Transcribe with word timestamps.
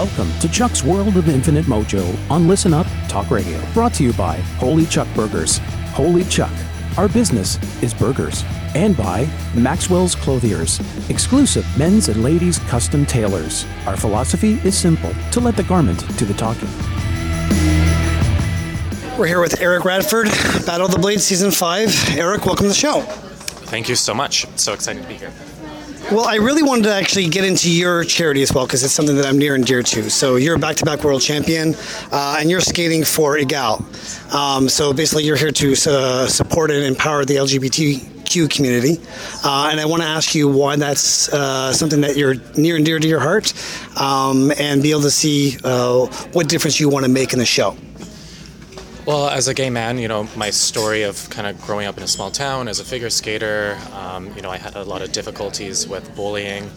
Welcome 0.00 0.32
to 0.38 0.48
Chuck's 0.48 0.82
World 0.82 1.18
of 1.18 1.28
Infinite 1.28 1.66
Mojo 1.66 2.16
on 2.30 2.48
Listen 2.48 2.72
Up 2.72 2.86
Talk 3.06 3.30
Radio. 3.30 3.60
Brought 3.74 3.92
to 3.96 4.02
you 4.02 4.14
by 4.14 4.36
Holy 4.56 4.86
Chuck 4.86 5.06
Burgers. 5.14 5.58
Holy 5.92 6.24
Chuck. 6.24 6.50
Our 6.96 7.06
business 7.06 7.58
is 7.82 7.92
burgers. 7.92 8.42
And 8.74 8.96
by 8.96 9.28
Maxwell's 9.54 10.14
Clothiers, 10.14 10.80
exclusive 11.10 11.66
men's 11.76 12.08
and 12.08 12.22
ladies' 12.22 12.60
custom 12.60 13.04
tailors. 13.04 13.66
Our 13.84 13.94
philosophy 13.94 14.54
is 14.64 14.74
simple 14.74 15.12
to 15.32 15.40
let 15.40 15.54
the 15.54 15.64
garment 15.64 16.02
do 16.16 16.24
the 16.24 16.32
talking. 16.32 16.70
We're 19.18 19.26
here 19.26 19.42
with 19.42 19.60
Eric 19.60 19.84
Radford, 19.84 20.28
Battle 20.64 20.86
of 20.86 20.92
the 20.92 20.98
Blade 20.98 21.20
Season 21.20 21.50
5. 21.50 22.16
Eric, 22.16 22.46
welcome 22.46 22.64
to 22.64 22.68
the 22.68 22.74
show. 22.74 23.02
Thank 23.02 23.90
you 23.90 23.96
so 23.96 24.14
much. 24.14 24.46
So 24.56 24.72
excited 24.72 25.02
to 25.02 25.08
be 25.08 25.16
here. 25.16 25.30
Well, 26.12 26.26
I 26.26 26.36
really 26.36 26.64
wanted 26.64 26.82
to 26.84 26.92
actually 26.92 27.28
get 27.28 27.44
into 27.44 27.70
your 27.70 28.02
charity 28.02 28.42
as 28.42 28.52
well 28.52 28.66
because 28.66 28.82
it's 28.82 28.92
something 28.92 29.14
that 29.14 29.26
I'm 29.26 29.38
near 29.38 29.54
and 29.54 29.64
dear 29.64 29.80
to. 29.80 30.10
So 30.10 30.34
you're 30.34 30.56
a 30.56 30.58
back-to-back 30.58 31.04
world 31.04 31.22
champion, 31.22 31.76
uh, 32.10 32.38
and 32.40 32.50
you're 32.50 32.60
skating 32.60 33.04
for 33.04 33.36
Egale. 33.38 33.78
Um, 34.34 34.68
so 34.68 34.92
basically, 34.92 35.22
you're 35.22 35.36
here 35.36 35.52
to 35.52 35.72
uh, 35.86 36.26
support 36.26 36.72
and 36.72 36.82
empower 36.82 37.24
the 37.24 37.36
LGBTQ 37.36 38.50
community. 38.50 39.00
Uh, 39.44 39.68
and 39.70 39.78
I 39.78 39.84
want 39.84 40.02
to 40.02 40.08
ask 40.08 40.34
you 40.34 40.48
why 40.48 40.74
that's 40.74 41.32
uh, 41.32 41.72
something 41.72 42.00
that 42.00 42.16
you're 42.16 42.34
near 42.56 42.74
and 42.74 42.84
dear 42.84 42.98
to 42.98 43.06
your 43.06 43.20
heart, 43.20 43.54
um, 43.96 44.50
and 44.58 44.82
be 44.82 44.90
able 44.90 45.02
to 45.02 45.12
see 45.12 45.58
uh, 45.62 46.06
what 46.32 46.48
difference 46.48 46.80
you 46.80 46.88
want 46.88 47.06
to 47.06 47.10
make 47.10 47.32
in 47.32 47.38
the 47.38 47.46
show. 47.46 47.76
Well, 49.06 49.28
as 49.28 49.48
a 49.48 49.54
gay 49.54 49.70
man, 49.70 49.98
you 49.98 50.08
know, 50.08 50.28
my 50.36 50.50
story 50.50 51.02
of 51.02 51.28
kind 51.30 51.46
of 51.46 51.60
growing 51.62 51.86
up 51.86 51.96
in 51.96 52.02
a 52.02 52.06
small 52.06 52.30
town 52.30 52.68
as 52.68 52.80
a 52.80 52.84
figure 52.84 53.08
skater, 53.08 53.78
um, 53.94 54.32
you 54.36 54.42
know, 54.42 54.50
I 54.50 54.58
had 54.58 54.76
a 54.76 54.84
lot 54.84 55.00
of 55.00 55.10
difficulties 55.10 55.88
with 55.88 56.14
bullying 56.14 56.70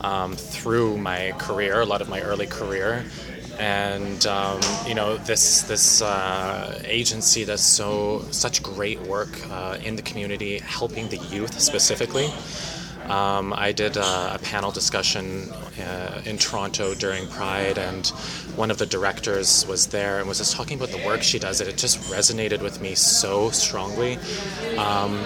um, 0.00 0.34
through 0.34 0.98
my 0.98 1.32
career, 1.38 1.80
a 1.80 1.86
lot 1.86 2.00
of 2.00 2.08
my 2.08 2.20
early 2.20 2.46
career. 2.46 3.04
And 3.58 4.26
um, 4.26 4.60
you 4.86 4.94
know 4.94 5.18
this 5.18 5.62
this 5.62 6.02
uh, 6.02 6.80
agency 6.84 7.44
does 7.44 7.62
so 7.62 8.24
such 8.30 8.62
great 8.62 8.98
work 9.02 9.28
uh, 9.50 9.78
in 9.84 9.94
the 9.94 10.02
community, 10.02 10.58
helping 10.58 11.08
the 11.08 11.18
youth 11.18 11.60
specifically. 11.60 12.32
Um, 13.08 13.52
I 13.56 13.72
did 13.72 13.96
a, 13.96 14.34
a 14.34 14.38
panel 14.42 14.70
discussion 14.70 15.50
uh, 15.80 16.22
in 16.24 16.38
Toronto 16.38 16.94
during 16.94 17.26
Pride, 17.28 17.78
and 17.78 18.06
one 18.56 18.70
of 18.70 18.78
the 18.78 18.86
directors 18.86 19.66
was 19.66 19.88
there 19.88 20.18
and 20.18 20.28
was 20.28 20.38
just 20.38 20.54
talking 20.56 20.76
about 20.76 20.90
the 20.90 21.04
work 21.04 21.22
she 21.22 21.38
does. 21.38 21.60
It 21.60 21.76
just 21.76 21.98
resonated 22.10 22.62
with 22.62 22.80
me 22.80 22.94
so 22.94 23.50
strongly. 23.50 24.18
Um, 24.78 25.18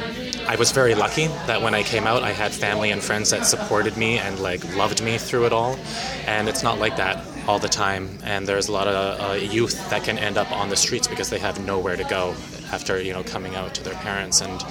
I 0.48 0.56
was 0.58 0.72
very 0.72 0.94
lucky 0.94 1.26
that 1.46 1.60
when 1.60 1.74
I 1.74 1.82
came 1.82 2.06
out, 2.06 2.22
I 2.22 2.32
had 2.32 2.52
family 2.52 2.90
and 2.90 3.02
friends 3.02 3.30
that 3.30 3.46
supported 3.46 3.96
me 3.96 4.18
and 4.18 4.38
like 4.40 4.64
loved 4.76 5.02
me 5.02 5.18
through 5.18 5.46
it 5.46 5.52
all. 5.52 5.78
And 6.26 6.48
it's 6.48 6.62
not 6.62 6.78
like 6.78 6.96
that 6.96 7.24
all 7.46 7.58
the 7.58 7.68
time. 7.68 8.18
And 8.24 8.46
there's 8.46 8.68
a 8.68 8.72
lot 8.72 8.88
of 8.88 9.20
uh, 9.20 9.32
youth 9.34 9.90
that 9.90 10.04
can 10.04 10.18
end 10.18 10.36
up 10.36 10.50
on 10.52 10.68
the 10.68 10.76
streets 10.76 11.06
because 11.06 11.30
they 11.30 11.38
have 11.38 11.64
nowhere 11.64 11.96
to 11.96 12.04
go 12.04 12.34
after 12.72 13.00
you 13.00 13.12
know 13.12 13.22
coming 13.22 13.54
out 13.54 13.74
to 13.74 13.84
their 13.84 13.94
parents. 13.94 14.40
And 14.40 14.64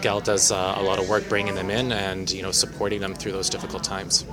Gal 0.00 0.20
does 0.20 0.52
uh, 0.52 0.74
a 0.76 0.82
lot 0.82 0.98
of 0.98 1.08
work 1.08 1.28
bringing 1.28 1.54
them 1.54 1.70
in 1.70 1.92
and 1.92 2.30
you 2.30 2.42
know 2.42 2.52
supporting 2.52 3.00
them 3.00 3.14
through 3.14 3.32
those 3.32 3.50
difficult 3.50 3.84
times. 3.84 4.24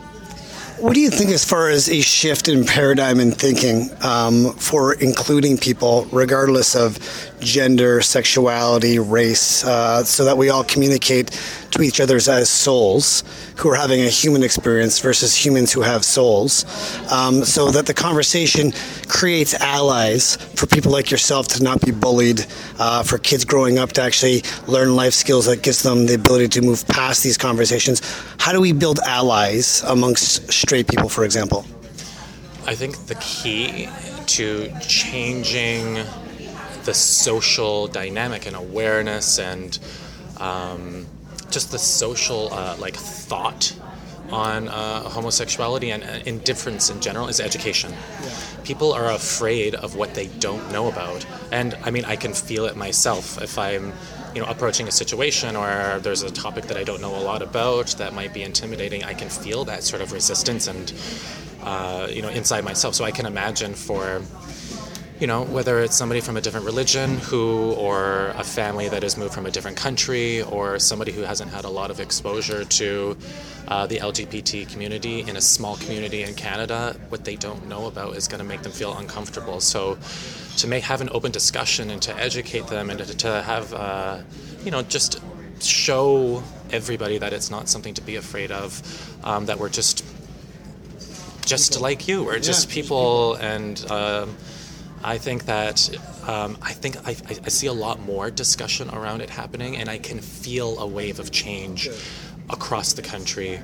What 0.79 0.93
do 0.93 1.01
you 1.01 1.09
think 1.09 1.29
as 1.31 1.43
far 1.43 1.67
as 1.67 1.89
a 1.89 1.99
shift 1.99 2.47
in 2.47 2.63
paradigm 2.63 3.19
and 3.19 3.35
thinking 3.35 3.89
um, 4.01 4.53
for 4.53 4.93
including 4.93 5.57
people, 5.57 6.05
regardless 6.05 6.73
of 6.73 6.97
gender, 7.39 8.01
sexuality, 8.01 8.99
race, 8.99 9.63
uh, 9.63 10.03
so 10.03 10.25
that 10.25 10.37
we 10.37 10.49
all 10.49 10.63
communicate 10.63 11.31
to 11.71 11.81
each 11.81 11.99
other 11.99 12.17
as 12.17 12.49
souls 12.49 13.23
who 13.57 13.69
are 13.69 13.75
having 13.75 14.01
a 14.01 14.09
human 14.09 14.43
experience 14.43 14.99
versus 14.99 15.36
humans 15.36 15.71
who 15.71 15.81
have 15.81 16.03
souls, 16.03 16.65
um, 17.11 17.43
so 17.43 17.71
that 17.71 17.86
the 17.86 17.93
conversation 17.93 18.71
creates 19.08 19.53
allies 19.55 20.36
for 20.55 20.65
people 20.65 20.91
like 20.91 21.11
yourself 21.11 21.47
to 21.47 21.64
not 21.64 21.80
be 21.81 21.91
bullied, 21.91 22.45
uh, 22.80 23.03
for 23.03 23.17
kids 23.17 23.45
growing 23.45 23.77
up 23.77 23.91
to 23.91 24.02
actually 24.02 24.41
learn 24.67 24.95
life 24.95 25.14
skills 25.14 25.45
that 25.45 25.61
gives 25.61 25.83
them 25.83 26.05
the 26.05 26.15
ability 26.15 26.47
to 26.47 26.61
move 26.61 26.87
past 26.87 27.23
these 27.23 27.37
conversations. 27.37 28.02
How 28.39 28.52
do 28.52 28.61
we 28.61 28.71
build 28.71 28.99
allies 29.05 29.83
amongst 29.83 30.52
straight 30.52 30.87
people, 30.87 31.09
for 31.09 31.23
example? 31.23 31.65
I 32.65 32.75
think 32.75 33.08
the 33.08 33.15
key 33.15 33.89
to 34.27 34.71
changing 34.80 36.05
the 36.89 36.95
social 36.95 37.86
dynamic 37.86 38.48
and 38.48 38.55
awareness 38.55 39.38
and 39.38 39.77
um, 40.38 41.05
just 41.52 41.70
the 41.72 41.77
social 41.77 42.52
uh, 42.52 42.76
like 42.80 42.95
thought 42.95 43.77
on 44.32 44.67
uh, 44.67 45.02
homosexuality 45.04 45.92
and 45.92 46.04
uh, 46.04 46.20
indifference 46.26 46.89
in 46.89 47.00
general 47.00 47.27
is 47.27 47.39
education. 47.39 47.92
Yeah. 47.92 48.30
People 48.64 48.92
are 48.92 49.11
afraid 49.11 49.76
of 49.76 49.95
what 49.95 50.16
they 50.16 50.30
don't 50.39 50.72
know 50.72 50.88
about, 50.88 51.27
and 51.52 51.77
I 51.83 51.92
mean, 51.92 52.05
I 52.05 52.16
can 52.16 52.33
feel 52.33 52.66
it 52.66 52.76
myself 52.76 53.39
if 53.39 53.60
I'm, 53.60 53.94
you 54.33 54.42
know, 54.42 54.48
approaching 54.48 54.88
a 54.88 54.92
situation 54.92 55.56
or 55.56 56.00
there's 56.00 56.23
a 56.23 56.32
topic 56.32 56.64
that 56.70 56.77
I 56.77 56.83
don't 56.83 57.02
know 57.02 57.16
a 57.16 57.21
lot 57.32 57.44
about 57.44 57.88
that 58.00 58.16
might 58.16 58.33
be 58.33 58.42
intimidating. 58.42 59.04
I 59.04 59.14
can 59.14 59.30
feel 59.30 59.64
that 59.66 59.83
sort 59.83 60.02
of 60.02 60.11
resistance 60.11 60.66
and, 60.66 60.92
uh, 61.61 62.08
you 62.10 62.23
know, 62.23 62.30
inside 62.30 62.64
myself. 62.64 62.95
So 62.95 63.06
I 63.06 63.11
can 63.11 63.27
imagine 63.27 63.76
for 63.76 64.23
you 65.19 65.27
know, 65.27 65.43
whether 65.43 65.81
it's 65.81 65.97
somebody 65.97 66.21
from 66.21 66.37
a 66.37 66.41
different 66.41 66.65
religion 66.65 67.17
who, 67.17 67.73
or 67.73 68.27
a 68.37 68.43
family 68.43 68.87
that 68.87 69.03
has 69.03 69.17
moved 69.17 69.33
from 69.33 69.45
a 69.45 69.52
different 69.52 69.75
country, 69.75 70.41
or 70.43 70.80
somebody 70.80 71.11
who 71.11 71.21
hasn't 71.23 71.52
had 71.52 71.65
a 71.65 71.69
lot 71.69 71.91
of 71.91 71.99
exposure 71.99 72.63
to 72.63 73.17
uh, 73.67 73.85
the 73.85 73.97
LGBT 73.97 74.69
community 74.71 75.19
in 75.21 75.35
a 75.35 75.41
small 75.41 75.75
community 75.75 76.23
in 76.23 76.35
Canada, 76.35 76.95
what 77.09 77.25
they 77.25 77.35
don't 77.35 77.67
know 77.67 77.87
about 77.87 78.15
is 78.15 78.29
going 78.29 78.39
to 78.39 78.45
make 78.45 78.61
them 78.61 78.71
feel 78.71 78.97
uncomfortable. 78.97 79.59
So, 79.59 79.97
to 80.58 80.67
make 80.67 80.83
have 80.85 81.02
an 81.02 81.09
open 81.11 81.33
discussion 81.33 81.89
and 81.89 82.02
to 82.03 82.15
educate 82.15 82.67
them 82.67 82.89
and 82.89 82.99
to, 82.99 83.17
to 83.17 83.41
have, 83.41 83.73
uh, 83.73 84.19
you 84.63 84.71
know, 84.71 84.83
just 84.83 85.21
show 85.61 86.41
everybody 86.71 87.17
that 87.17 87.33
it's 87.33 87.52
not 87.52 87.67
something 87.67 87.93
to 87.95 88.02
be 88.02 88.15
afraid 88.15 88.52
of, 88.52 89.19
um, 89.25 89.47
that 89.47 89.59
we're 89.59 89.67
just 89.67 90.05
just 91.45 91.73
people. 91.73 91.83
like 91.83 92.08
you, 92.08 92.23
we're 92.23 92.39
just 92.39 92.69
yeah, 92.69 92.73
people, 92.73 93.33
and. 93.35 93.85
Um, 93.91 94.37
I 95.04 95.17
think 95.17 95.45
that 95.45 95.89
um, 96.27 96.58
I 96.61 96.73
think 96.73 96.98
I, 97.08 97.15
I, 97.30 97.49
see 97.49 97.67
a 97.67 97.73
lot 97.73 97.99
more 98.02 98.30
discussion 98.30 98.89
around 98.89 99.21
it 99.21 99.30
happening, 99.30 99.77
and 99.77 99.89
I 99.89 99.98
can 99.98 100.20
feel 100.20 100.77
a 100.80 100.87
wave 100.87 101.20
of 101.20 101.32
change 101.32 101.89
across 102.49 102.93
the 102.93 103.02
country 103.02 103.59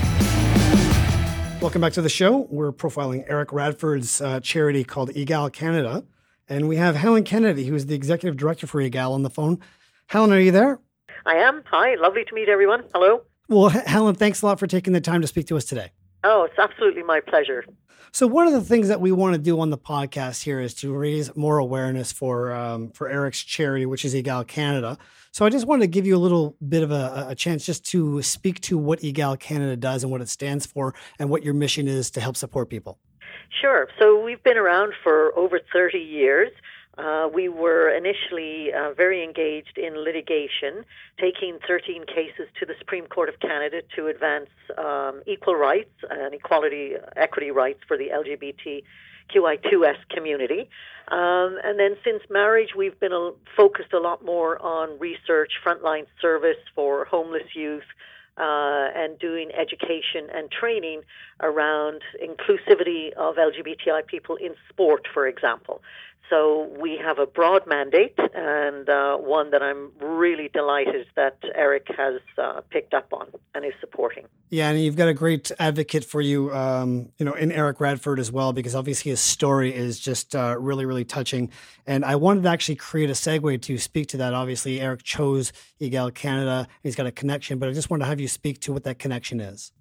Welcome 1.62 1.80
back 1.80 1.94
to 1.94 2.02
the 2.02 2.10
show. 2.10 2.48
We're 2.50 2.72
profiling 2.72 3.24
Eric 3.28 3.54
Radford's 3.54 4.20
uh, 4.20 4.40
charity 4.40 4.84
called 4.84 5.10
Egale 5.12 5.54
Canada. 5.54 6.04
And 6.50 6.68
we 6.68 6.76
have 6.76 6.96
Helen 6.96 7.24
Kennedy, 7.24 7.66
who 7.68 7.76
is 7.76 7.86
the 7.86 7.96
executive 7.96 8.36
director 8.36 8.68
for 8.68 8.82
Egale, 8.82 9.12
on 9.12 9.24
the 9.24 9.30
phone. 9.30 9.60
Helen, 10.08 10.34
are 10.34 10.40
you 10.40 10.52
there? 10.52 10.80
I 11.26 11.36
am. 11.36 11.64
Hi, 11.68 11.96
lovely 11.96 12.26
to 12.26 12.36
meet 12.36 12.50
everyone. 12.50 12.84
Hello. 12.94 13.22
Well, 13.52 13.68
Helen, 13.68 14.16
thanks 14.16 14.42
a 14.42 14.46
lot 14.46 14.60
for 14.60 14.68
taking 14.68 14.94
the 14.94 15.02
time 15.02 15.20
to 15.20 15.28
speak 15.28 15.48
to 15.48 15.58
us 15.58 15.66
today. 15.66 15.92
Oh, 16.24 16.44
it's 16.46 16.58
absolutely 16.58 17.04
my 17.04 17.20
pleasure. 17.20 17.66
So 18.14 18.26
one 18.26 18.48
of 18.48 18.54
the 18.54 18.62
things 18.62 18.88
that 18.88 19.02
we 19.02 19.12
want 19.12 19.36
to 19.36 19.42
do 19.42 19.60
on 19.60 19.72
the 19.72 19.78
podcast 19.78 20.44
here 20.44 20.62
is 20.62 20.74
to 20.76 20.94
raise 20.94 21.36
more 21.36 21.58
awareness 21.58 22.14
for 22.14 22.54
um, 22.54 22.92
for 22.92 23.10
Eric's 23.10 23.44
charity, 23.44 23.86
which 23.86 24.06
is 24.06 24.16
Egale 24.16 24.48
Canada. 24.48 24.98
So 25.32 25.46
I 25.46 25.50
just 25.50 25.68
wanted 25.68 25.82
to 25.82 25.88
give 25.88 26.08
you 26.08 26.16
a 26.16 26.20
little 26.20 26.56
bit 26.66 26.82
of 26.82 26.92
a, 26.92 27.26
a 27.30 27.36
chance 27.36 27.66
just 27.66 27.86
to 27.88 28.22
speak 28.22 28.62
to 28.62 28.78
what 28.78 29.00
Egale 29.02 29.38
Canada 29.38 29.76
does 29.76 30.04
and 30.04 30.12
what 30.14 30.22
it 30.22 30.30
stands 30.30 30.66
for, 30.66 30.94
and 31.20 31.30
what 31.30 31.44
your 31.44 31.54
mission 31.54 31.90
is 31.90 32.10
to 32.12 32.22
help 32.22 32.38
support 32.38 32.70
people. 32.70 33.00
Sure. 33.60 33.90
So 34.00 34.24
we've 34.24 34.42
been 34.44 34.58
around 34.58 34.94
for 35.04 35.38
over 35.38 35.60
30 35.74 35.98
years. 35.98 36.52
Uh, 37.02 37.28
we 37.34 37.50
were 37.50 37.90
initially 37.90 38.72
uh, 38.72 38.94
very 38.94 39.24
engaged 39.24 39.78
in 39.78 39.96
litigation, 39.98 40.86
taking 41.20 41.58
13 41.68 42.06
cases 42.06 42.48
to 42.60 42.66
the 42.66 42.76
Supreme 42.78 43.08
Court 43.08 43.28
of 43.28 43.40
Canada 43.40 43.82
to 43.96 44.08
advance 44.08 44.50
um, 44.78 45.24
equal 45.26 45.56
rights 45.56 45.90
and 46.12 46.36
equality, 46.36 46.94
equity 47.16 47.50
rights 47.50 47.80
for 47.88 47.98
the 47.98 48.10
LGBTQI2S 48.10 49.98
community. 50.12 50.70
Um, 51.08 51.58
and 51.64 51.80
then 51.80 51.96
since 52.04 52.22
marriage, 52.30 52.76
we've 52.78 53.00
been 53.00 53.34
focused 53.58 53.94
a 53.94 54.00
lot 54.00 54.24
more 54.24 54.62
on 54.62 55.00
research, 55.00 55.54
frontline 55.66 56.06
service 56.22 56.62
for 56.76 57.06
homeless 57.06 57.56
youth, 57.56 57.84
uh, 58.38 58.88
and 58.96 59.20
doing 59.20 59.52
education 59.52 60.28
and 60.34 60.50
training 60.50 61.02
around 61.42 62.02
inclusivity 62.24 63.12
of 63.14 63.36
LGBTI 63.36 64.08
people 64.08 64.36
in 64.38 64.56
sport, 64.70 65.06
for 65.14 65.28
example. 65.28 65.82
So 66.32 66.70
we 66.80 66.96
have 66.96 67.20
a 67.20 67.26
broad 67.26 67.68
mandate 67.68 68.18
and 68.34 68.88
uh, 68.88 69.18
one 69.18 69.52
that 69.52 69.62
I'm 69.62 69.92
really 70.00 70.48
delighted 70.48 71.08
that 71.18 71.38
Eric 71.54 71.88
has 71.98 72.22
uh, 72.38 72.62
picked 72.70 72.94
up 72.94 73.12
on 73.12 73.28
and 73.54 73.66
is 73.66 73.74
supporting. 73.82 74.28
Yeah, 74.50 74.70
and 74.70 74.82
you've 74.82 74.96
got 74.96 75.10
a 75.10 75.14
great 75.14 75.52
advocate 75.60 76.06
for 76.06 76.22
you, 76.22 76.50
um, 76.54 77.10
you 77.18 77.26
know, 77.26 77.34
in 77.34 77.52
Eric 77.52 77.82
Radford 77.82 78.18
as 78.18 78.32
well, 78.32 78.54
because 78.54 78.76
obviously 78.76 79.12
his 79.12 79.20
story 79.20 79.76
is 79.76 80.00
just 80.00 80.34
uh, 80.34 80.56
really, 80.58 80.86
really 80.86 81.04
touching. 81.04 81.50
And 81.86 82.06
I 82.06 82.16
wanted 82.16 82.44
to 82.44 82.50
actually 82.50 82.76
create 82.76 83.10
a 83.10 83.14
segue 83.14 83.62
to 83.64 83.78
speak 83.78 84.08
to 84.10 84.18
that. 84.18 84.34
Obviously, 84.34 84.80
Eric 84.80 85.04
chose 85.04 85.52
Egale 85.82 86.14
Canada; 86.14 86.66
he's 86.82 86.96
got 86.96 87.08
a 87.08 87.12
connection, 87.12 87.60
but 87.60 87.68
I 87.68 87.74
just 87.74 87.90
want 87.90 88.04
to 88.04 88.08
have 88.08 88.22
you 88.22 88.30
speak 88.30 88.62
to 88.62 88.72
what 88.72 88.86
that 88.86 89.00
connection 89.00 89.42
is. 89.42 89.74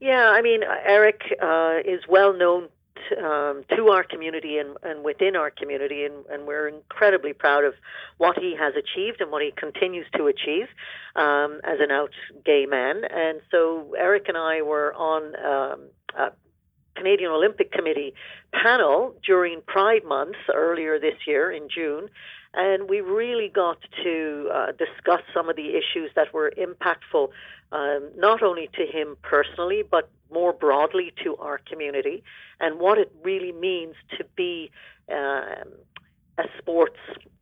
Yeah, 0.00 0.30
I 0.30 0.40
mean, 0.40 0.60
Eric 0.84 1.22
uh, 1.42 1.78
is 1.84 2.02
well 2.08 2.32
known 2.32 2.68
um, 3.18 3.64
to 3.76 3.88
our 3.88 4.02
community 4.04 4.58
and, 4.58 4.76
and 4.82 5.04
within 5.04 5.36
our 5.36 5.50
community, 5.50 6.04
and, 6.04 6.26
and, 6.30 6.46
we're 6.46 6.68
incredibly 6.68 7.32
proud 7.32 7.64
of 7.64 7.74
what 8.18 8.38
he 8.38 8.56
has 8.58 8.74
achieved 8.74 9.20
and 9.20 9.30
what 9.30 9.42
he 9.42 9.52
continues 9.56 10.06
to 10.16 10.26
achieve 10.26 10.66
um, 11.16 11.60
as 11.64 11.78
an 11.80 11.90
out 11.90 12.12
gay 12.44 12.66
man. 12.66 13.02
And 13.10 13.40
so 13.50 13.94
Eric 13.98 14.28
and 14.28 14.36
I 14.36 14.62
were 14.62 14.94
on 14.94 15.22
um, 15.36 15.80
a 16.16 16.32
Canadian 16.96 17.30
Olympic 17.30 17.72
Committee 17.72 18.14
panel 18.52 19.14
during 19.24 19.60
Pride 19.62 20.04
Month 20.04 20.36
earlier 20.52 20.98
this 20.98 21.14
year 21.26 21.50
in 21.50 21.68
June. 21.72 22.08
And 22.54 22.88
we 22.88 23.00
really 23.02 23.48
got 23.48 23.78
to 24.02 24.50
uh, 24.52 24.66
discuss 24.72 25.20
some 25.34 25.50
of 25.50 25.56
the 25.56 25.70
issues 25.76 26.10
that 26.16 26.32
were 26.32 26.52
impactful, 26.56 27.28
um, 27.70 28.10
not 28.16 28.42
only 28.42 28.70
to 28.74 28.86
him 28.86 29.16
personally, 29.22 29.82
but 29.88 30.10
more 30.30 30.52
broadly 30.52 31.12
to 31.24 31.36
our 31.36 31.58
community 31.58 32.22
and 32.60 32.78
what 32.78 32.98
it 32.98 33.12
really 33.22 33.52
means 33.52 33.94
to 34.18 34.24
be 34.36 34.70
um, 35.10 35.72
a 36.38 36.44
sports 36.58 36.98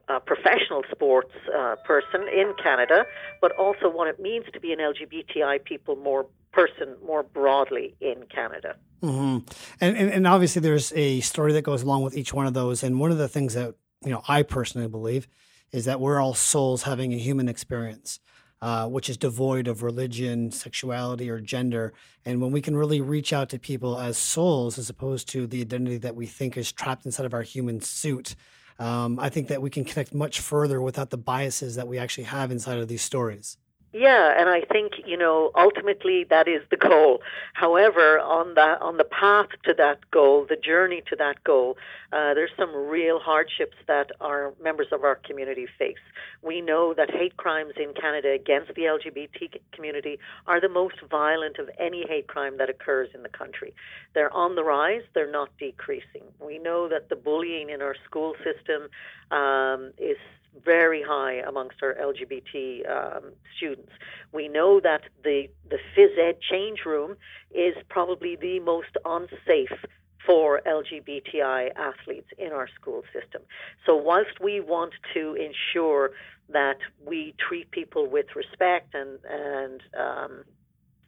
uh, 0.08 0.18
professional 0.18 0.82
sports 0.90 1.32
uh, 1.56 1.76
person 1.86 2.28
in 2.28 2.52
Canada, 2.62 3.06
but 3.40 3.52
also 3.52 3.88
what 3.88 4.06
it 4.06 4.20
means 4.20 4.44
to 4.52 4.60
be 4.60 4.72
an 4.72 4.78
LGBTI 4.78 5.64
people 5.64 5.96
more 5.96 6.26
person 6.52 6.94
more 7.04 7.22
broadly 7.22 7.94
in 8.00 8.24
Canada. 8.32 8.76
Mm-hmm. 9.02 9.38
And, 9.80 9.96
and, 9.96 10.10
and 10.10 10.26
obviously 10.26 10.60
there's 10.60 10.92
a 10.94 11.20
story 11.20 11.52
that 11.54 11.62
goes 11.62 11.82
along 11.82 12.02
with 12.02 12.16
each 12.16 12.32
one 12.32 12.46
of 12.46 12.54
those. 12.54 12.82
And 12.82 13.00
one 13.00 13.10
of 13.10 13.18
the 13.18 13.28
things 13.28 13.54
that 13.54 13.74
you 14.04 14.10
know 14.10 14.22
I 14.28 14.42
personally 14.42 14.88
believe 14.88 15.26
is 15.72 15.86
that 15.86 16.00
we're 16.00 16.20
all 16.20 16.34
souls 16.34 16.84
having 16.84 17.12
a 17.12 17.18
human 17.18 17.48
experience 17.48 18.20
uh, 18.64 18.88
which 18.88 19.10
is 19.10 19.18
devoid 19.18 19.68
of 19.68 19.82
religion, 19.82 20.50
sexuality, 20.50 21.28
or 21.28 21.38
gender. 21.38 21.92
And 22.24 22.40
when 22.40 22.50
we 22.50 22.62
can 22.62 22.74
really 22.74 23.02
reach 23.02 23.30
out 23.30 23.50
to 23.50 23.58
people 23.58 23.98
as 24.00 24.16
souls, 24.16 24.78
as 24.78 24.88
opposed 24.88 25.28
to 25.32 25.46
the 25.46 25.60
identity 25.60 25.98
that 25.98 26.16
we 26.16 26.24
think 26.24 26.56
is 26.56 26.72
trapped 26.72 27.04
inside 27.04 27.26
of 27.26 27.34
our 27.34 27.42
human 27.42 27.82
suit, 27.82 28.34
um, 28.78 29.20
I 29.20 29.28
think 29.28 29.48
that 29.48 29.60
we 29.60 29.68
can 29.68 29.84
connect 29.84 30.14
much 30.14 30.40
further 30.40 30.80
without 30.80 31.10
the 31.10 31.18
biases 31.18 31.76
that 31.76 31.86
we 31.86 31.98
actually 31.98 32.24
have 32.24 32.50
inside 32.50 32.78
of 32.78 32.88
these 32.88 33.02
stories. 33.02 33.58
Yeah, 33.96 34.34
and 34.36 34.48
I 34.48 34.62
think 34.62 34.94
you 35.06 35.16
know 35.16 35.52
ultimately 35.54 36.24
that 36.28 36.48
is 36.48 36.62
the 36.68 36.76
goal. 36.76 37.22
However, 37.52 38.18
on 38.18 38.54
that 38.54 38.82
on 38.82 38.96
the 38.96 39.04
path 39.04 39.50
to 39.66 39.74
that 39.78 40.10
goal, 40.10 40.46
the 40.48 40.56
journey 40.56 41.00
to 41.10 41.14
that 41.14 41.44
goal, 41.44 41.76
uh, 42.12 42.34
there's 42.34 42.50
some 42.58 42.74
real 42.74 43.20
hardships 43.20 43.76
that 43.86 44.10
our 44.20 44.52
members 44.60 44.88
of 44.90 45.04
our 45.04 45.14
community 45.14 45.68
face. 45.78 46.02
We 46.42 46.60
know 46.60 46.92
that 46.94 47.08
hate 47.08 47.36
crimes 47.36 47.74
in 47.76 47.94
Canada 47.94 48.32
against 48.32 48.74
the 48.74 48.82
LGBT 48.82 49.60
community 49.70 50.18
are 50.48 50.60
the 50.60 50.68
most 50.68 50.96
violent 51.08 51.58
of 51.60 51.70
any 51.78 52.04
hate 52.08 52.26
crime 52.26 52.58
that 52.58 52.68
occurs 52.68 53.10
in 53.14 53.22
the 53.22 53.28
country. 53.28 53.72
They're 54.12 54.34
on 54.34 54.56
the 54.56 54.64
rise; 54.64 55.02
they're 55.14 55.30
not 55.30 55.50
decreasing. 55.60 56.24
We 56.40 56.58
know 56.58 56.88
that 56.88 57.10
the 57.10 57.16
bullying 57.16 57.70
in 57.70 57.80
our 57.80 57.94
school 58.04 58.34
system 58.42 58.88
um, 59.30 59.92
is 59.98 60.18
very 60.62 61.02
high 61.02 61.34
amongst 61.46 61.82
our 61.82 61.94
LGBT 61.94 62.88
um, 62.90 63.32
students. 63.56 63.92
We 64.32 64.48
know 64.48 64.80
that 64.80 65.02
the 65.22 65.48
the 65.68 65.78
phys 65.96 66.18
ed 66.18 66.40
change 66.40 66.80
room 66.84 67.16
is 67.50 67.74
probably 67.88 68.36
the 68.36 68.60
most 68.60 68.96
unsafe 69.04 69.84
for 70.26 70.62
LGBTI 70.66 71.70
athletes 71.76 72.28
in 72.38 72.52
our 72.52 72.68
school 72.68 73.02
system. 73.12 73.42
So 73.84 73.94
whilst 73.94 74.40
we 74.40 74.60
want 74.60 74.94
to 75.12 75.34
ensure 75.34 76.12
that 76.48 76.78
we 77.04 77.34
treat 77.38 77.70
people 77.70 78.08
with 78.08 78.26
respect 78.34 78.94
and 78.94 79.18
and 79.28 79.82
um, 79.98 80.44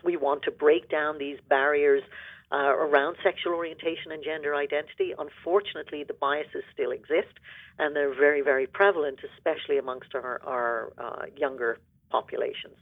we 0.05 0.17
want 0.17 0.43
to 0.43 0.51
break 0.51 0.89
down 0.89 1.19
these 1.19 1.39
barriers 1.49 2.03
uh, 2.53 2.57
around 2.57 3.17
sexual 3.23 3.55
orientation 3.55 4.13
and 4.13 4.23
gender 4.23 4.55
identity. 4.55 5.15
Unfortunately, 5.19 6.05
the 6.05 6.15
biases 6.15 6.63
still 6.73 6.91
exist, 6.91 7.35
and 7.79 7.95
they're 7.95 8.15
very, 8.15 8.41
very 8.41 8.67
prevalent, 8.67 9.21
especially 9.37 9.79
amongst 9.79 10.15
our, 10.15 10.41
our 10.45 10.93
uh, 10.99 11.27
younger 11.37 11.79
populations. 12.11 12.77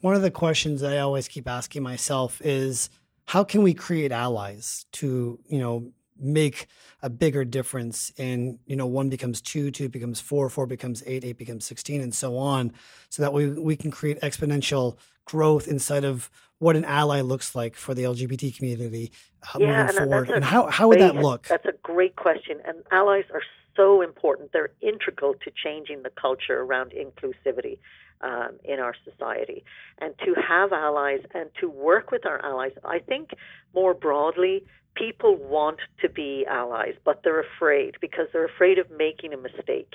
One 0.00 0.14
of 0.14 0.22
the 0.22 0.30
questions 0.30 0.82
I 0.82 0.98
always 0.98 1.28
keep 1.28 1.48
asking 1.48 1.82
myself 1.82 2.40
is 2.44 2.90
how 3.26 3.44
can 3.44 3.62
we 3.62 3.74
create 3.74 4.12
allies 4.12 4.86
to, 4.92 5.38
you 5.46 5.58
know, 5.58 5.92
make 6.18 6.66
a 7.02 7.10
bigger 7.10 7.44
difference 7.44 8.12
in 8.16 8.58
you 8.66 8.76
know 8.76 8.86
one 8.86 9.08
becomes 9.08 9.40
two 9.40 9.70
two 9.70 9.88
becomes 9.88 10.20
four 10.20 10.48
four 10.48 10.66
becomes 10.66 11.02
eight 11.06 11.24
eight 11.24 11.36
becomes 11.36 11.64
16 11.64 12.00
and 12.00 12.14
so 12.14 12.36
on 12.36 12.72
so 13.08 13.22
that 13.22 13.32
we 13.32 13.48
we 13.48 13.76
can 13.76 13.90
create 13.90 14.20
exponential 14.20 14.96
growth 15.24 15.66
inside 15.66 16.04
of 16.04 16.30
what 16.64 16.76
an 16.76 16.84
ally 16.84 17.20
looks 17.20 17.54
like 17.54 17.74
for 17.74 17.94
the 17.94 18.04
lgbt 18.04 18.56
community 18.56 19.12
uh, 19.54 19.58
yeah, 19.58 19.66
moving 19.66 19.96
and 19.96 20.10
forward 20.10 20.30
and 20.30 20.44
how, 20.44 20.66
how 20.66 20.88
would 20.88 21.00
that 21.00 21.14
look? 21.14 21.46
that's 21.46 21.66
a 21.66 21.74
great 21.82 22.16
question 22.16 22.58
and 22.64 22.82
allies 22.90 23.24
are 23.32 23.42
so 23.76 24.02
important. 24.02 24.52
They're 24.52 24.70
integral 24.80 25.34
to 25.34 25.50
changing 25.50 26.04
the 26.04 26.10
culture 26.10 26.60
around 26.60 26.92
inclusivity 26.92 27.78
um, 28.20 28.52
in 28.62 28.78
our 28.78 28.94
society. 29.04 29.64
And 29.98 30.14
to 30.24 30.34
have 30.40 30.72
allies 30.72 31.22
and 31.34 31.50
to 31.60 31.68
work 31.68 32.12
with 32.12 32.24
our 32.24 32.44
allies 32.44 32.72
i 32.84 32.98
think 32.98 33.30
more 33.74 33.94
broadly 33.94 34.64
people 34.94 35.36
want 35.36 35.78
to 36.00 36.08
be 36.08 36.46
allies, 36.48 36.94
but 37.04 37.22
they're 37.24 37.40
afraid 37.40 37.96
because 38.00 38.26
they're 38.32 38.44
afraid 38.44 38.78
of 38.78 38.90
making 38.90 39.32
a 39.32 39.36
mistake. 39.36 39.92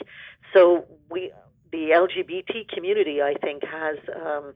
So 0.54 0.86
we, 1.10 1.32
the 1.72 1.92
LGBT 1.92 2.68
community, 2.68 3.22
I 3.22 3.36
think, 3.36 3.64
has 3.64 3.98
um, 4.14 4.54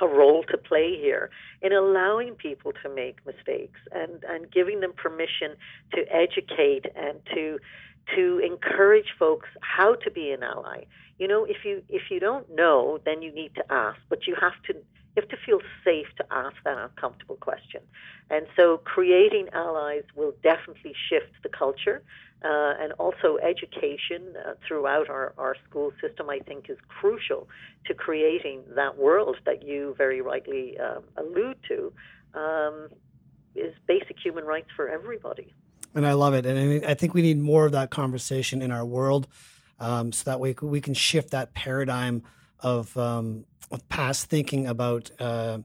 a 0.00 0.06
role 0.06 0.44
to 0.50 0.56
play 0.56 0.96
here 0.96 1.30
in 1.62 1.72
allowing 1.72 2.34
people 2.34 2.72
to 2.82 2.88
make 2.94 3.24
mistakes 3.26 3.80
and, 3.92 4.24
and 4.28 4.50
giving 4.50 4.80
them 4.80 4.92
permission 4.92 5.54
to 5.94 6.04
educate 6.12 6.86
and 6.96 7.20
to 7.34 7.58
to 8.16 8.40
encourage 8.44 9.14
folks 9.18 9.48
how 9.60 9.94
to 9.94 10.10
be 10.10 10.30
an 10.32 10.42
ally. 10.42 10.84
You 11.18 11.28
know, 11.28 11.44
if 11.44 11.58
you 11.64 11.82
if 11.88 12.10
you 12.10 12.18
don't 12.18 12.52
know, 12.54 12.98
then 13.04 13.22
you 13.22 13.32
need 13.32 13.54
to 13.54 13.64
ask, 13.70 13.98
but 14.08 14.26
you 14.26 14.34
have 14.40 14.54
to 14.66 14.74
you 15.14 15.22
have 15.22 15.28
to 15.30 15.36
feel 15.44 15.60
safe 15.84 16.06
to 16.16 16.24
ask 16.30 16.56
that 16.64 16.78
uncomfortable 16.78 17.36
question. 17.36 17.80
And 18.30 18.46
so 18.56 18.78
creating 18.78 19.48
allies 19.52 20.04
will 20.14 20.34
definitely 20.42 20.94
shift 21.08 21.32
the 21.42 21.48
culture. 21.48 22.02
Uh, 22.42 22.72
and 22.80 22.94
also 22.94 23.36
education 23.42 24.34
uh, 24.34 24.54
throughout 24.66 25.10
our, 25.10 25.34
our 25.36 25.54
school 25.68 25.92
system, 26.00 26.30
I 26.30 26.38
think, 26.38 26.70
is 26.70 26.78
crucial 26.88 27.46
to 27.84 27.92
creating 27.92 28.62
that 28.76 28.96
world 28.96 29.36
that 29.44 29.62
you 29.62 29.94
very 29.98 30.22
rightly 30.22 30.78
uh, 30.78 31.00
allude 31.18 31.58
to 31.68 31.92
um, 32.32 32.88
is 33.54 33.74
basic 33.86 34.16
human 34.18 34.44
rights 34.44 34.68
for 34.74 34.88
everybody. 34.88 35.52
And 35.94 36.06
I 36.06 36.14
love 36.14 36.32
it. 36.32 36.46
And 36.46 36.82
I 36.86 36.94
think 36.94 37.12
we 37.12 37.20
need 37.20 37.38
more 37.38 37.66
of 37.66 37.72
that 37.72 37.90
conversation 37.90 38.62
in 38.62 38.70
our 38.70 38.86
world 38.86 39.28
um, 39.78 40.10
so 40.10 40.30
that 40.30 40.40
we, 40.40 40.54
we 40.62 40.80
can 40.80 40.94
shift 40.94 41.32
that 41.32 41.52
paradigm 41.52 42.22
of, 42.60 42.96
um, 42.96 43.44
past 43.78 44.26
thinking 44.26 44.66
about 44.66 45.10
uh, 45.20 45.58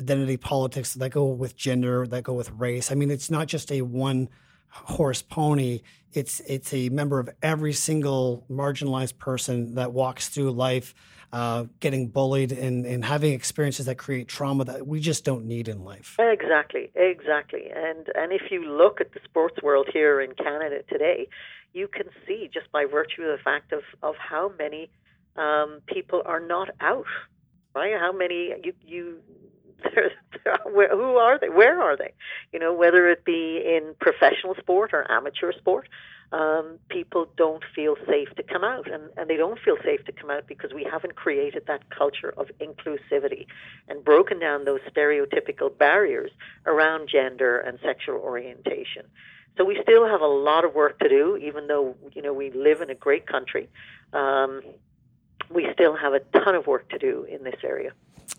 identity 0.00 0.36
politics 0.36 0.94
that 0.94 1.10
go 1.10 1.26
with 1.26 1.56
gender, 1.56 2.06
that 2.06 2.22
go 2.22 2.32
with 2.32 2.50
race. 2.52 2.92
I 2.92 2.94
mean, 2.94 3.10
it's 3.10 3.30
not 3.30 3.48
just 3.48 3.72
a 3.72 3.82
one 3.82 4.28
horse 4.70 5.22
pony. 5.22 5.80
It's 6.12 6.40
it's 6.40 6.72
a 6.72 6.88
member 6.88 7.18
of 7.18 7.28
every 7.42 7.72
single 7.72 8.46
marginalized 8.50 9.18
person 9.18 9.74
that 9.74 9.92
walks 9.92 10.28
through 10.28 10.52
life, 10.52 10.94
uh, 11.32 11.66
getting 11.80 12.08
bullied 12.08 12.52
and, 12.52 12.86
and 12.86 13.04
having 13.04 13.32
experiences 13.32 13.86
that 13.86 13.96
create 13.96 14.28
trauma 14.28 14.64
that 14.64 14.86
we 14.86 15.00
just 15.00 15.24
don't 15.24 15.44
need 15.44 15.68
in 15.68 15.84
life. 15.84 16.16
Exactly, 16.18 16.90
exactly. 16.94 17.70
And 17.74 18.06
and 18.14 18.32
if 18.32 18.50
you 18.50 18.64
look 18.64 19.00
at 19.00 19.12
the 19.12 19.20
sports 19.24 19.60
world 19.62 19.88
here 19.92 20.20
in 20.20 20.34
Canada 20.34 20.82
today, 20.88 21.28
you 21.72 21.88
can 21.88 22.06
see 22.26 22.48
just 22.52 22.70
by 22.72 22.84
virtue 22.84 23.22
of 23.22 23.36
the 23.36 23.42
fact 23.42 23.72
of 23.72 23.82
of 24.02 24.14
how 24.16 24.52
many 24.58 24.90
um, 25.36 25.80
people 25.86 26.22
are 26.24 26.40
not 26.40 26.68
out. 26.80 27.06
How 27.98 28.12
many 28.12 28.54
you 28.62 28.72
you 28.84 29.18
who 30.64 31.16
are 31.16 31.38
they? 31.38 31.48
Where 31.48 31.80
are 31.80 31.96
they? 31.96 32.12
You 32.52 32.58
know, 32.58 32.72
whether 32.72 33.08
it 33.08 33.24
be 33.24 33.62
in 33.64 33.94
professional 34.00 34.54
sport 34.56 34.90
or 34.92 35.10
amateur 35.10 35.52
sport, 35.52 35.88
um, 36.32 36.78
people 36.88 37.26
don't 37.36 37.62
feel 37.74 37.96
safe 38.06 38.28
to 38.36 38.42
come 38.42 38.64
out, 38.64 38.90
and, 38.90 39.04
and 39.16 39.30
they 39.30 39.36
don't 39.36 39.58
feel 39.58 39.76
safe 39.82 40.04
to 40.04 40.12
come 40.12 40.30
out 40.30 40.46
because 40.46 40.72
we 40.74 40.84
haven't 40.84 41.16
created 41.16 41.64
that 41.68 41.88
culture 41.90 42.34
of 42.36 42.48
inclusivity 42.60 43.46
and 43.88 44.04
broken 44.04 44.38
down 44.38 44.64
those 44.64 44.80
stereotypical 44.92 45.76
barriers 45.76 46.30
around 46.66 47.08
gender 47.10 47.58
and 47.58 47.78
sexual 47.82 48.16
orientation. 48.16 49.04
So 49.56 49.64
we 49.64 49.78
still 49.82 50.06
have 50.06 50.20
a 50.20 50.26
lot 50.26 50.64
of 50.64 50.74
work 50.74 50.98
to 51.00 51.08
do, 51.08 51.36
even 51.36 51.66
though 51.66 51.96
you 52.12 52.22
know 52.22 52.32
we 52.32 52.50
live 52.50 52.80
in 52.80 52.90
a 52.90 52.94
great 52.94 53.26
country. 53.26 53.68
Um, 54.12 54.62
we 55.50 55.66
still 55.72 55.96
have 55.96 56.12
a 56.12 56.20
ton 56.38 56.54
of 56.54 56.66
work 56.66 56.88
to 56.90 56.98
do 56.98 57.24
in 57.24 57.44
this 57.44 57.60
area. 57.62 57.92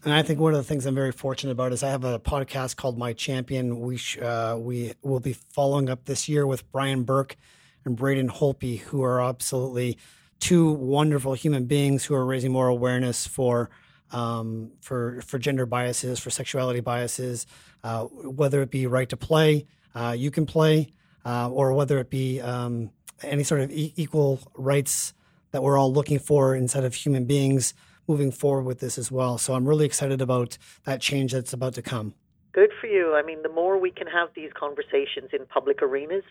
And 0.05 0.13
I 0.13 0.21
think 0.21 0.39
one 0.39 0.53
of 0.53 0.57
the 0.57 0.63
things 0.63 0.85
I'm 0.85 0.95
very 0.95 1.11
fortunate 1.11 1.51
about 1.51 1.73
is 1.73 1.83
I 1.83 1.89
have 1.89 2.03
a 2.03 2.19
podcast 2.19 2.75
called 2.75 2.97
My 2.97 3.13
Champion. 3.13 3.79
We 3.81 3.97
sh- 3.97 4.19
uh, 4.19 4.55
we 4.57 4.93
will 5.01 5.19
be 5.19 5.33
following 5.33 5.89
up 5.89 6.05
this 6.05 6.29
year 6.29 6.47
with 6.47 6.71
Brian 6.71 7.03
Burke 7.03 7.35
and 7.83 7.97
Braden 7.97 8.29
Holpe, 8.29 8.79
who 8.79 9.03
are 9.03 9.21
absolutely 9.21 9.97
two 10.39 10.71
wonderful 10.71 11.33
human 11.33 11.65
beings 11.65 12.05
who 12.05 12.15
are 12.15 12.25
raising 12.25 12.51
more 12.51 12.67
awareness 12.67 13.27
for 13.27 13.69
um, 14.11 14.71
for 14.81 15.21
for 15.21 15.37
gender 15.37 15.65
biases, 15.65 16.19
for 16.19 16.29
sexuality 16.29 16.79
biases, 16.79 17.45
uh, 17.83 18.03
whether 18.05 18.61
it 18.61 18.71
be 18.71 18.87
right 18.87 19.09
to 19.09 19.17
play, 19.17 19.65
uh, 19.95 20.15
you 20.17 20.31
can 20.31 20.45
play, 20.45 20.93
uh, 21.25 21.49
or 21.49 21.73
whether 21.73 21.99
it 21.99 22.09
be 22.09 22.39
um, 22.41 22.91
any 23.21 23.43
sort 23.43 23.61
of 23.61 23.71
e- 23.71 23.93
equal 23.95 24.39
rights 24.55 25.13
that 25.51 25.63
we're 25.63 25.77
all 25.77 25.91
looking 25.91 26.19
for 26.19 26.55
instead 26.55 26.83
of 26.83 26.93
human 26.93 27.25
beings 27.25 27.73
moving 28.07 28.31
forward 28.31 28.63
with 28.63 28.79
this 28.79 28.97
as 28.97 29.11
well. 29.11 29.37
So 29.37 29.53
I'm 29.53 29.67
really 29.67 29.85
excited 29.85 30.19
about 30.21 30.57
that 30.83 30.99
change 30.99 31.31
that's 31.31 31.53
about 31.53 31.75
to 31.75 31.81
come. 31.81 32.15
Good 32.51 32.71
for 32.81 32.87
you. 32.87 33.13
I 33.13 33.21
mean, 33.21 33.43
the 33.43 33.49
more 33.49 33.77
we 33.79 33.91
can 33.91 34.07
have 34.07 34.29
these 34.35 34.49
conversations 34.53 35.29
in 35.31 35.45
public 35.45 35.83
arenas, 35.83 36.23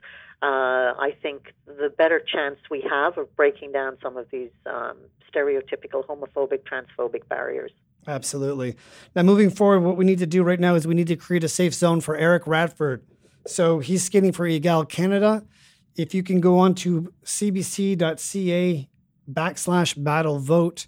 uh, 0.42 0.98
I 0.98 1.14
think 1.22 1.54
the 1.66 1.90
better 1.96 2.20
chance 2.20 2.56
we 2.68 2.84
have 2.90 3.16
of 3.16 3.34
breaking 3.36 3.70
down 3.70 3.96
some 4.02 4.16
of 4.16 4.26
these 4.32 4.50
um, 4.66 4.96
stereotypical 5.32 6.04
homophobic, 6.04 6.62
transphobic 6.64 7.28
barriers. 7.28 7.70
Absolutely. 8.08 8.76
Now, 9.14 9.22
moving 9.22 9.50
forward, 9.50 9.80
what 9.80 9.96
we 9.96 10.04
need 10.04 10.18
to 10.18 10.26
do 10.26 10.42
right 10.42 10.58
now 10.58 10.74
is 10.74 10.86
we 10.86 10.94
need 10.94 11.06
to 11.08 11.16
create 11.16 11.44
a 11.44 11.48
safe 11.48 11.74
zone 11.74 12.00
for 12.00 12.16
Eric 12.16 12.46
Radford. 12.46 13.04
So 13.46 13.78
he's 13.78 14.02
skating 14.02 14.32
for 14.32 14.46
Egale 14.46 14.88
Canada. 14.88 15.44
If 15.94 16.14
you 16.14 16.22
can 16.22 16.40
go 16.40 16.58
on 16.58 16.74
to 16.76 17.12
cbc.ca 17.24 18.88
backslash 19.30 20.02
battle 20.02 20.38
vote, 20.38 20.86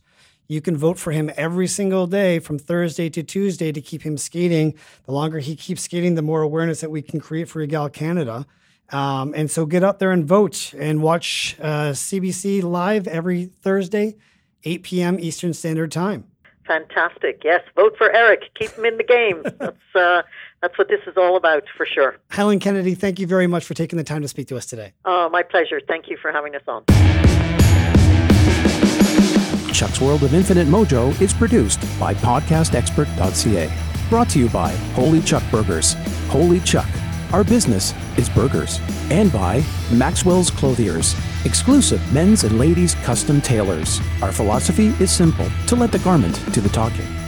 you 0.48 0.60
can 0.60 0.76
vote 0.76 0.98
for 0.98 1.12
him 1.12 1.30
every 1.36 1.68
single 1.68 2.08
day 2.08 2.40
from 2.40 2.58
Thursday 2.58 3.08
to 3.10 3.22
Tuesday 3.22 3.70
to 3.70 3.80
keep 3.80 4.02
him 4.02 4.16
skating. 4.16 4.74
The 5.04 5.12
longer 5.12 5.38
he 5.38 5.54
keeps 5.54 5.82
skating, 5.82 6.16
the 6.16 6.22
more 6.22 6.42
awareness 6.42 6.80
that 6.80 6.90
we 6.90 7.02
can 7.02 7.20
create 7.20 7.48
for 7.48 7.64
Egale 7.64 7.92
Canada. 7.92 8.46
Um, 8.90 9.32
and 9.36 9.50
so 9.50 9.64
get 9.66 9.84
out 9.84 10.00
there 10.00 10.10
and 10.10 10.24
vote 10.24 10.74
and 10.76 11.02
watch 11.02 11.56
uh, 11.60 11.90
CBC 11.90 12.62
live 12.64 13.06
every 13.06 13.44
Thursday, 13.62 14.16
8 14.64 14.82
p.m. 14.82 15.20
Eastern 15.20 15.54
Standard 15.54 15.92
Time. 15.92 16.24
Fantastic. 16.66 17.42
Yes, 17.44 17.62
vote 17.76 17.96
for 17.96 18.10
Eric. 18.10 18.42
Keep 18.58 18.72
him 18.72 18.84
in 18.84 18.96
the 18.96 19.04
game. 19.04 19.42
that's, 19.58 19.94
uh, 19.94 20.22
that's 20.62 20.76
what 20.78 20.88
this 20.88 21.00
is 21.06 21.16
all 21.16 21.36
about 21.36 21.64
for 21.76 21.86
sure. 21.86 22.16
Helen 22.30 22.58
Kennedy, 22.58 22.94
thank 22.94 23.18
you 23.18 23.26
very 23.26 23.46
much 23.46 23.64
for 23.64 23.74
taking 23.74 23.96
the 23.96 24.04
time 24.04 24.22
to 24.22 24.28
speak 24.28 24.48
to 24.48 24.56
us 24.56 24.66
today. 24.66 24.92
Oh, 25.04 25.28
my 25.28 25.42
pleasure. 25.42 25.80
Thank 25.86 26.08
you 26.08 26.16
for 26.20 26.32
having 26.32 26.54
us 26.54 26.62
on. 26.66 27.59
Chuck's 29.80 29.98
World 29.98 30.24
of 30.24 30.34
Infinite 30.34 30.68
Mojo 30.68 31.18
is 31.22 31.32
produced 31.32 31.80
by 31.98 32.12
podcastexpert.ca. 32.12 33.72
Brought 34.10 34.28
to 34.28 34.38
you 34.38 34.50
by 34.50 34.72
Holy 34.92 35.22
Chuck 35.22 35.42
Burgers. 35.50 35.94
Holy 36.28 36.60
Chuck. 36.60 36.86
Our 37.32 37.42
business 37.42 37.94
is 38.18 38.28
burgers. 38.28 38.78
And 39.10 39.32
by 39.32 39.64
Maxwell's 39.90 40.50
Clothiers. 40.50 41.16
Exclusive 41.46 42.12
men's 42.12 42.44
and 42.44 42.58
ladies' 42.58 42.94
custom 42.96 43.40
tailors. 43.40 44.02
Our 44.20 44.32
philosophy 44.32 44.88
is 45.00 45.10
simple 45.10 45.48
to 45.68 45.76
let 45.76 45.92
the 45.92 45.98
garment 46.00 46.38
do 46.52 46.60
the 46.60 46.68
talking. 46.68 47.19